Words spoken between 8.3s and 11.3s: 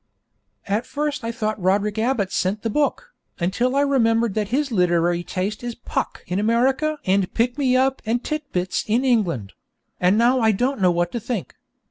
Bits in England; and now I don't know what to